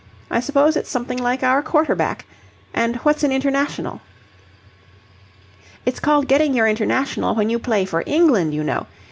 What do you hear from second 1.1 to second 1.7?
like our